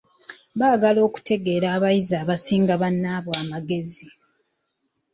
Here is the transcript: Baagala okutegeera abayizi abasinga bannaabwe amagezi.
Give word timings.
Baagala 0.59 0.99
okutegeera 1.07 1.67
abayizi 1.75 2.13
abasinga 2.23 2.73
bannaabwe 2.81 3.35
amagezi. 3.43 4.07